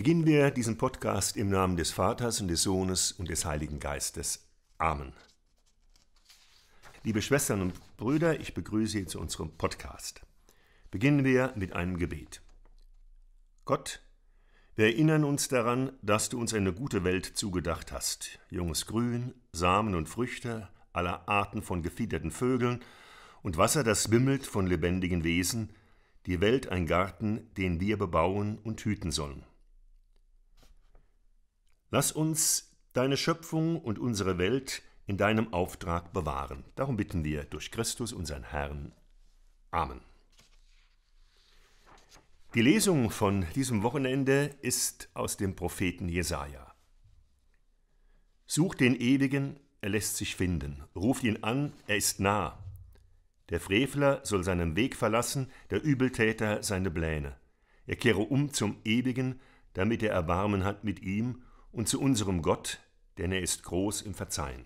[0.00, 4.48] Beginnen wir diesen Podcast im Namen des Vaters und des Sohnes und des Heiligen Geistes.
[4.78, 5.12] Amen.
[7.04, 10.22] Liebe Schwestern und Brüder, ich begrüße Sie zu unserem Podcast.
[10.90, 12.40] Beginnen wir mit einem Gebet.
[13.66, 14.00] Gott,
[14.74, 18.38] wir erinnern uns daran, dass du uns eine gute Welt zugedacht hast.
[18.48, 22.82] Junges Grün, Samen und Früchte, aller Arten von gefiederten Vögeln
[23.42, 25.74] und Wasser, das wimmelt von lebendigen Wesen,
[26.24, 29.44] die Welt ein Garten, den wir bebauen und hüten sollen.
[31.90, 36.64] Lass uns deine Schöpfung und unsere Welt in deinem Auftrag bewahren.
[36.76, 38.92] Darum bitten wir durch Christus, unseren Herrn.
[39.72, 40.00] Amen.
[42.54, 46.74] Die Lesung von diesem Wochenende ist aus dem Propheten Jesaja.
[48.46, 50.84] Sucht den Ewigen, er lässt sich finden.
[50.94, 52.58] Ruft ihn an, er ist nah.
[53.48, 57.36] Der Frevler soll seinen Weg verlassen, der Übeltäter seine Pläne.
[57.86, 59.40] Er kehre um zum Ewigen,
[59.72, 61.42] damit er Erbarmen hat mit ihm
[61.72, 62.80] und zu unserem Gott,
[63.18, 64.64] denn er ist groß im Verzeihen.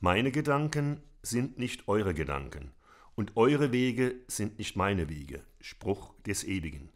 [0.00, 2.72] Meine Gedanken sind nicht eure Gedanken,
[3.18, 5.42] und eure Wege sind nicht meine Wege.
[5.60, 6.88] Spruch des Ewigen.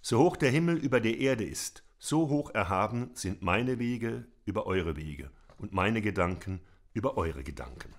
[0.00, 4.66] So hoch der Himmel über der Erde ist, so hoch erhaben sind meine Wege über
[4.66, 6.60] eure Wege und meine Gedanken
[6.94, 7.92] über eure Gedanken.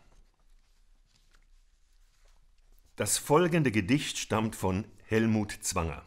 [2.95, 6.01] Das folgende Gedicht stammt von Helmut Zwanger.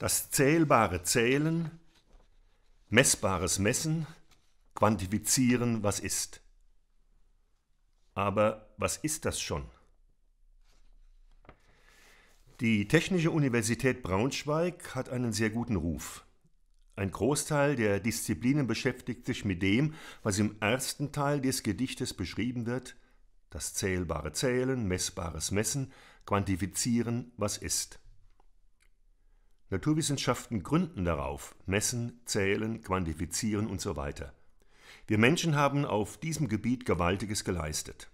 [0.00, 1.70] Das zählbare Zählen,
[2.88, 4.06] messbares Messen,
[4.74, 6.40] quantifizieren, was ist.
[8.14, 9.66] Aber was ist das schon?
[12.60, 16.24] Die Technische Universität Braunschweig hat einen sehr guten Ruf.
[16.96, 22.64] Ein Großteil der Disziplinen beschäftigt sich mit dem, was im ersten Teil des Gedichtes beschrieben
[22.64, 22.96] wird,
[23.50, 25.92] das zählbare Zählen, messbares Messen,
[26.24, 27.99] quantifizieren, was ist.
[29.70, 34.34] Naturwissenschaften gründen darauf, messen, zählen, quantifizieren und so weiter.
[35.06, 38.10] Wir Menschen haben auf diesem Gebiet Gewaltiges geleistet.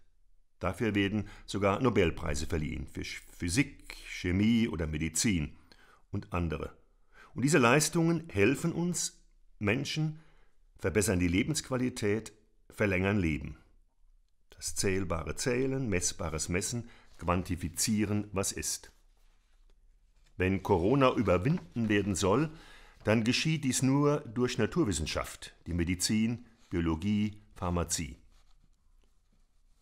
[0.59, 5.57] Dafür werden sogar Nobelpreise verliehen für Physik, Chemie oder Medizin
[6.11, 6.77] und andere.
[7.35, 9.23] Und diese Leistungen helfen uns
[9.59, 10.21] Menschen,
[10.79, 12.33] verbessern die Lebensqualität,
[12.71, 13.57] verlängern Leben.
[14.51, 16.89] Das zählbare Zählen, messbares Messen,
[17.19, 18.91] quantifizieren, was ist.
[20.37, 22.51] Wenn Corona überwinden werden soll,
[23.05, 28.17] dann geschieht dies nur durch Naturwissenschaft, die Medizin, Biologie, Pharmazie.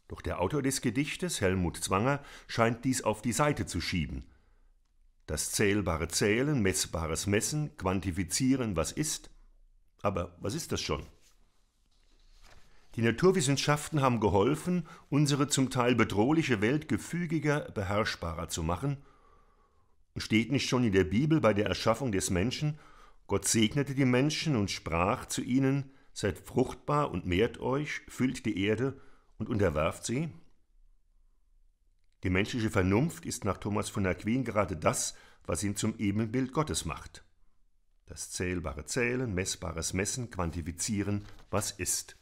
[0.08, 4.24] Doch der Autor des Gedichtes, Helmut Zwanger, scheint dies auf die Seite zu schieben.
[5.26, 9.30] Das zählbare Zählen, messbares Messen, quantifizieren, was ist.
[10.02, 11.06] Aber was ist das schon?
[12.94, 18.98] Die Naturwissenschaften haben geholfen, unsere zum Teil bedrohliche Welt gefügiger, beherrschbarer zu machen–
[20.16, 22.78] Steht nicht schon in der Bibel bei der Erschaffung des Menschen,
[23.26, 28.64] Gott segnete die Menschen und sprach zu ihnen, Seid fruchtbar und mehrt euch, füllt die
[28.64, 29.00] Erde
[29.38, 30.28] und unterwerft sie?
[32.22, 35.14] Die menschliche Vernunft ist nach Thomas von Aquin gerade das,
[35.44, 37.24] was ihn zum Ebenbild Gottes macht.
[38.06, 42.16] Das zählbare Zählen, messbares Messen, Quantifizieren, was ist.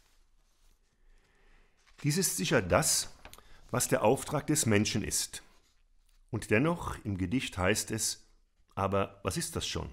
[2.03, 3.15] Dies ist sicher das,
[3.71, 5.43] was der Auftrag des Menschen ist.
[6.33, 8.27] Und dennoch im Gedicht heißt es,
[8.75, 9.91] aber was ist das schon?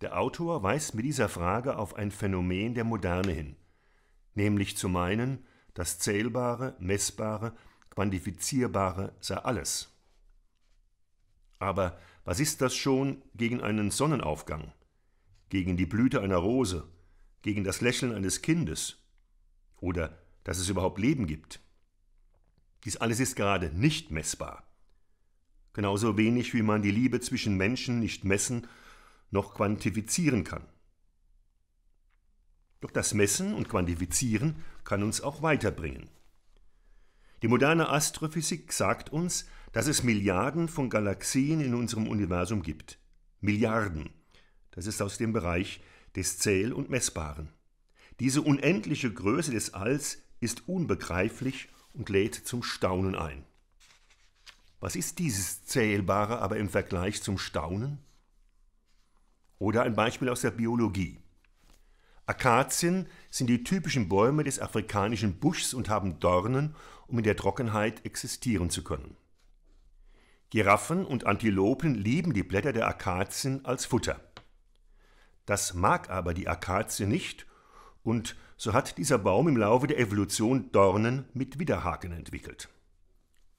[0.00, 3.56] Der Autor weist mit dieser Frage auf ein Phänomen der Moderne hin,
[4.34, 7.56] nämlich zu meinen, das Zählbare, Messbare,
[7.90, 9.96] Quantifizierbare sei alles.
[11.60, 14.72] Aber was ist das schon gegen einen Sonnenaufgang,
[15.50, 16.88] gegen die Blüte einer Rose,
[17.42, 18.98] gegen das Lächeln eines Kindes
[19.76, 21.60] oder dass es überhaupt Leben gibt?
[22.84, 24.64] Dies alles ist gerade nicht messbar.
[25.72, 28.66] Genauso wenig wie man die Liebe zwischen Menschen nicht messen
[29.30, 30.66] noch quantifizieren kann.
[32.80, 36.08] Doch das Messen und Quantifizieren kann uns auch weiterbringen.
[37.42, 42.98] Die moderne Astrophysik sagt uns, dass es Milliarden von Galaxien in unserem Universum gibt.
[43.40, 44.10] Milliarden.
[44.70, 45.80] Das ist aus dem Bereich
[46.16, 47.52] des Zähl- und Messbaren.
[48.18, 53.44] Diese unendliche Größe des Alls ist unbegreiflich und lädt zum Staunen ein.
[54.80, 57.98] Was ist dieses Zählbare aber im Vergleich zum Staunen?
[59.58, 61.18] Oder ein Beispiel aus der Biologie.
[62.26, 66.76] Akazien sind die typischen Bäume des afrikanischen Buschs und haben Dornen,
[67.06, 69.16] um in der Trockenheit existieren zu können.
[70.50, 74.20] Giraffen und Antilopen lieben die Blätter der Akazien als Futter.
[75.44, 77.46] Das mag aber die Akazie nicht
[78.02, 82.68] und so hat dieser Baum im Laufe der Evolution Dornen mit Widerhaken entwickelt.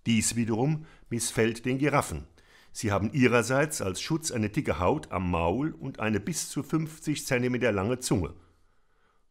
[0.06, 2.28] Dies wiederum missfällt den Giraffen.
[2.72, 7.26] Sie haben ihrerseits als Schutz eine dicke Haut am Maul und eine bis zu 50
[7.26, 8.34] cm lange Zunge.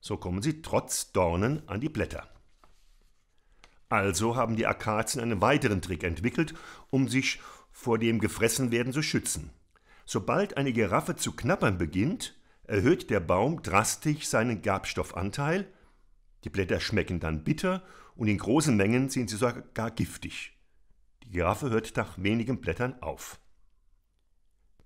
[0.00, 2.28] So kommen sie trotz Dornen an die Blätter.
[3.88, 6.55] Also haben die Akazien einen weiteren Trick entwickelt,
[6.90, 7.40] um sich
[7.72, 9.50] vor dem Gefressenwerden zu schützen.
[10.05, 12.38] Sobald eine Giraffe zu knappern beginnt,
[12.69, 15.67] erhöht der Baum drastisch seinen Gerbstoffanteil,
[16.44, 17.82] die Blätter schmecken dann bitter
[18.15, 20.56] und in großen Mengen sind sie sogar giftig.
[21.25, 23.41] Die Giraffe hört nach wenigen Blättern auf.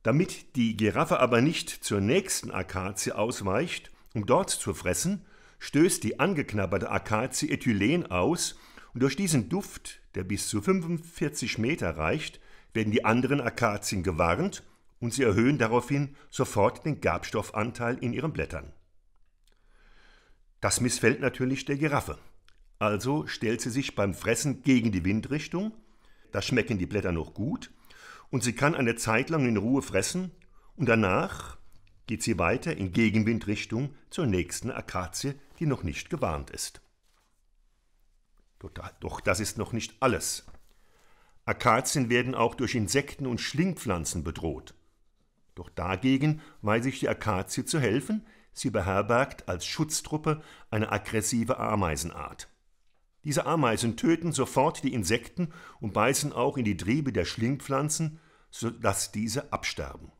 [0.02, 5.26] Damit die Giraffe aber nicht zur nächsten Akazie ausweicht, um dort zu fressen,
[5.58, 8.56] stößt die angeknabberte Akazie Ethylen aus
[8.94, 12.40] und durch diesen Duft, der bis zu 45 Meter reicht,
[12.74, 14.62] werden die anderen Akazien gewarnt
[15.02, 18.72] und sie erhöhen daraufhin sofort den Gerbstoffanteil in ihren Blättern.
[20.60, 22.18] Das missfällt natürlich der Giraffe.
[22.78, 25.72] Also stellt sie sich beim Fressen gegen die Windrichtung,
[26.30, 27.72] da schmecken die Blätter noch gut,
[28.30, 30.30] und sie kann eine Zeit lang in Ruhe fressen,
[30.76, 31.58] und danach
[32.06, 36.80] geht sie weiter in Gegenwindrichtung zur nächsten Akazie, die noch nicht gewarnt ist.
[39.00, 40.46] Doch das ist noch nicht alles.
[41.44, 44.74] Akazien werden auch durch Insekten und Schlingpflanzen bedroht.
[45.54, 52.48] Doch dagegen weiß sich die Akazie zu helfen, sie beherbergt als Schutztruppe eine aggressive Ameisenart.
[53.24, 58.18] Diese Ameisen töten sofort die Insekten und beißen auch in die Triebe der Schlingpflanzen,
[58.50, 60.10] sodass diese absterben.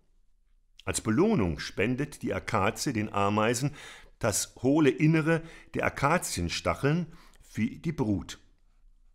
[0.85, 3.75] Als Belohnung spendet die Akazie den Ameisen
[4.19, 5.43] das hohle Innere
[5.75, 7.07] der Akazienstacheln
[7.43, 8.39] für die Brut.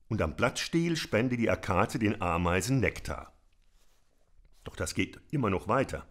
[0.09, 3.36] Und am Blattstiel spendet die Akazie den Ameisen Nektar.
[4.67, 6.05] Doch das geht immer noch weiter.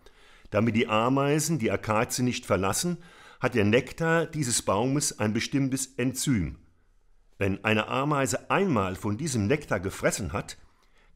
[0.49, 2.97] Damit die Ameisen die Akazie nicht verlassen,
[3.39, 6.59] hat der Nektar dieses Baumes ein bestimmtes Enzym.
[7.37, 10.57] Wenn eine Ameise einmal von diesem Nektar gefressen hat,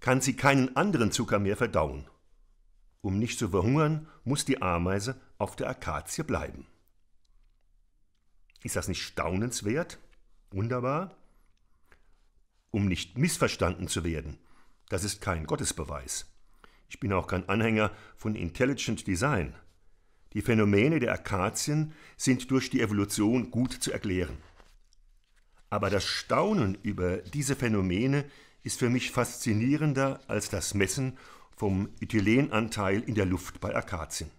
[0.01, 2.07] kann sie keinen anderen Zucker mehr verdauen.
[3.01, 6.67] Um nicht zu verhungern, muss die Ameise auf der Akazie bleiben.
[8.63, 9.99] Ist das nicht staunenswert?
[10.51, 11.17] Wunderbar?
[12.71, 14.37] Um nicht missverstanden zu werden,
[14.91, 16.30] das ist kein Gottesbeweis.
[16.91, 19.55] Ich bin auch kein Anhänger von Intelligent Design.
[20.33, 24.37] Die Phänomene der Akazien sind durch die Evolution gut zu erklären.
[25.71, 28.25] Aber das Staunen über diese Phänomene
[28.65, 31.17] ist für mich faszinierender als das Messen
[31.57, 34.33] vom Ethylenanteil in der Luft bei Akazien.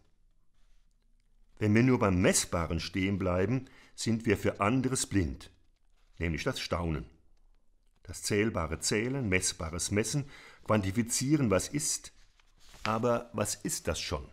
[1.57, 3.65] Wenn wir nur beim Messbaren stehen bleiben,
[3.95, 5.51] sind wir für anderes blind,
[6.19, 7.05] nämlich das Staunen.
[8.03, 10.25] Das zählbare Zählen, messbares Messen,
[10.65, 12.11] quantifizieren, was ist,
[12.83, 14.27] aber was ist das schon?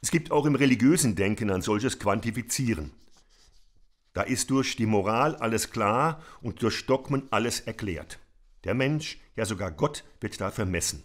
[0.00, 2.92] Es gibt auch im religiösen Denken ein solches Quantifizieren.
[4.12, 8.18] Da ist durch die Moral alles klar und durch Dogmen alles erklärt.
[8.64, 11.02] Der Mensch, ja sogar Gott, wird da vermessen.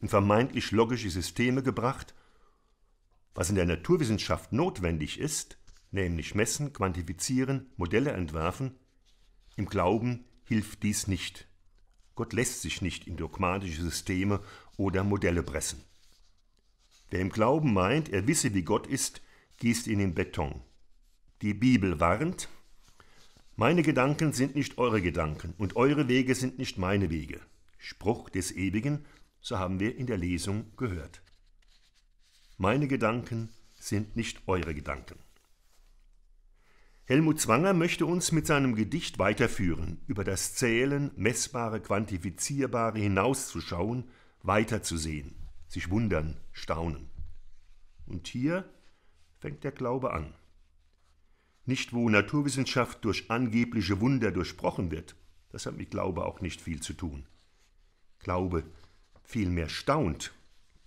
[0.00, 2.14] In vermeintlich logische Systeme gebracht,
[3.34, 5.58] was in der Naturwissenschaft notwendig ist,
[5.90, 8.78] nämlich messen, quantifizieren, Modelle entwerfen,
[9.56, 11.47] im Glauben hilft dies nicht.
[12.18, 14.40] Gott lässt sich nicht in dogmatische Systeme
[14.76, 15.84] oder Modelle pressen.
[17.10, 19.22] Wer im Glauben meint, er wisse, wie Gott ist,
[19.58, 20.60] gießt ihn in Beton.
[21.42, 22.48] Die Bibel warnt,
[23.54, 27.40] meine Gedanken sind nicht eure Gedanken und eure Wege sind nicht meine Wege.
[27.78, 29.04] Spruch des Ewigen,
[29.40, 31.22] so haben wir in der Lesung gehört.
[32.56, 35.20] Meine Gedanken sind nicht eure Gedanken.
[37.08, 44.10] Helmut Zwanger möchte uns mit seinem Gedicht weiterführen, über das Zählen, Messbare, Quantifizierbare hinauszuschauen,
[44.42, 45.34] weiterzusehen,
[45.68, 47.08] sich wundern, staunen.
[48.04, 48.68] Und hier
[49.38, 50.34] fängt der Glaube an.
[51.64, 55.16] Nicht wo Naturwissenschaft durch angebliche Wunder durchbrochen wird,
[55.48, 57.24] das hat mit Glaube auch nicht viel zu tun.
[58.18, 58.64] Glaube
[59.24, 60.34] vielmehr staunt.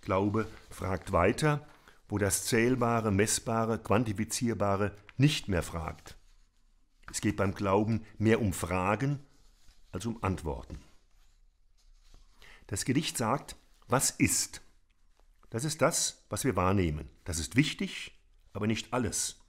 [0.02, 1.66] Glaube fragt weiter,
[2.08, 6.16] wo das Zählbare, Messbare, Quantifizierbare nicht mehr fragt.
[7.10, 9.20] Es geht beim Glauben mehr um Fragen
[9.90, 10.80] als um Antworten.
[12.66, 13.56] Das Gedicht sagt,
[13.88, 14.62] was ist?
[15.50, 17.10] Das ist das, was wir wahrnehmen.
[17.24, 18.18] Das ist wichtig,
[18.54, 19.40] aber nicht alles.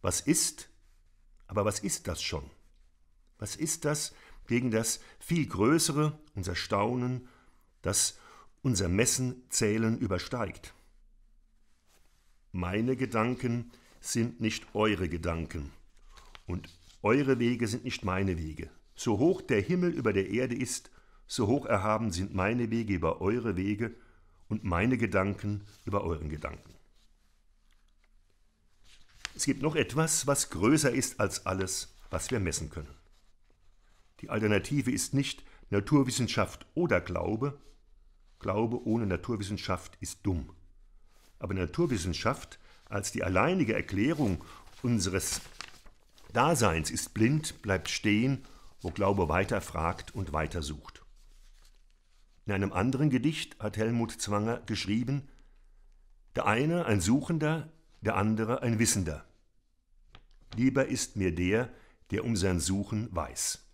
[0.00, 0.70] Was ist?
[1.46, 2.48] Aber was ist das schon?
[3.38, 4.14] Was ist das
[4.46, 7.28] gegen das viel Größere, unser Staunen,
[7.82, 8.18] das
[8.62, 10.72] unser Messen, Zählen übersteigt?
[12.52, 15.70] Meine Gedanken sind nicht eure Gedanken
[16.46, 16.68] und
[17.00, 18.70] eure Wege sind nicht meine Wege.
[18.96, 20.90] So hoch der Himmel über der Erde ist,
[21.28, 23.94] so hoch erhaben sind meine Wege über eure Wege
[24.48, 26.74] und meine Gedanken über euren Gedanken.
[29.36, 32.94] Es gibt noch etwas, was größer ist als alles, was wir messen können.
[34.22, 37.58] Die Alternative ist nicht Naturwissenschaft oder Glaube,
[38.40, 40.50] Glaube ohne Naturwissenschaft ist dumm.
[41.40, 44.44] Aber Naturwissenschaft als die alleinige Erklärung
[44.82, 45.40] unseres
[46.32, 48.44] Daseins ist blind, bleibt stehen,
[48.80, 51.02] wo Glaube weiter fragt und weiter sucht.
[52.46, 55.28] In einem anderen Gedicht hat Helmut Zwanger geschrieben,
[56.36, 59.24] der eine ein Suchender, der andere ein Wissender.
[60.56, 61.70] Lieber ist mir der,
[62.10, 63.64] der um sein Suchen weiß.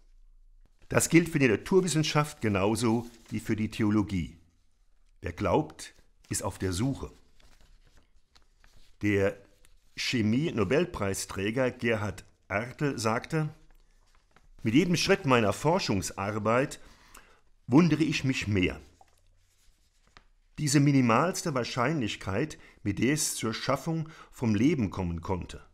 [0.89, 4.39] Das gilt für die Naturwissenschaft genauso wie für die Theologie.
[5.21, 5.95] Wer glaubt,
[6.29, 7.11] ist auf der Suche.
[9.07, 9.37] Der
[9.95, 13.55] Chemie-Nobelpreisträger Gerhard Ertel sagte,
[14.65, 16.81] mit jedem Schritt meiner Forschungsarbeit
[17.69, 18.81] wundere ich mich mehr.
[20.59, 25.65] Diese minimalste Wahrscheinlichkeit, mit der es zur Schaffung vom Leben kommen konnte.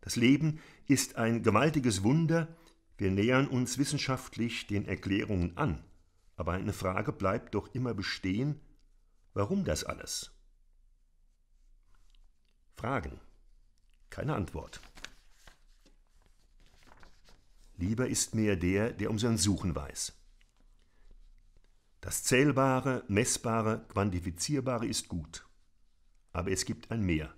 [0.00, 0.58] Das Leben
[0.88, 2.48] ist ein gewaltiges Wunder,
[2.98, 5.84] wir nähern uns wissenschaftlich den Erklärungen an,
[6.34, 8.60] aber eine Frage bleibt doch immer bestehen,
[9.34, 10.32] warum das alles?
[12.74, 13.20] Fragen,
[14.10, 14.80] keine Antwort.
[17.76, 20.12] Lieber ist mir der, der um sein Suchen weiß.
[22.00, 25.46] Das Zählbare, Messbare, Quantifizierbare ist gut,
[26.32, 27.32] aber es gibt ein Mehr.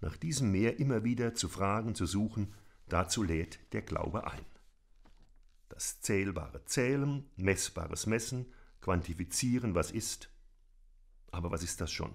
[0.00, 2.54] Nach diesem Meer immer wieder zu fragen, zu suchen,
[2.88, 4.44] dazu lädt der Glaube ein.
[5.68, 10.30] Das Zählbare zählen, Messbares messen, quantifizieren, was ist.
[11.30, 12.14] Aber was ist das schon?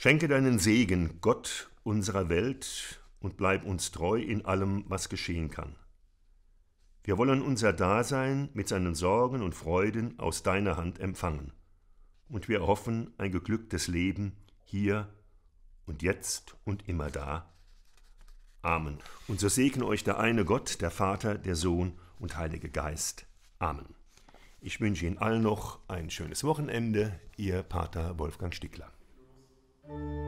[0.00, 5.74] Schenke deinen Segen, Gott unserer Welt, und bleib uns treu in allem, was geschehen kann.
[7.02, 11.52] Wir wollen unser Dasein mit seinen Sorgen und Freuden aus deiner Hand empfangen,
[12.28, 14.36] und wir hoffen ein geglücktes Leben
[14.66, 15.12] hier
[15.84, 17.52] und jetzt und immer da.
[18.62, 18.98] Amen.
[19.26, 23.26] Und so segne euch der eine Gott, der Vater, der Sohn und Heilige Geist.
[23.58, 23.96] Amen.
[24.60, 28.92] Ich wünsche Ihnen allen noch ein schönes Wochenende, Ihr Pater Wolfgang Stickler.
[29.88, 30.27] Thank you.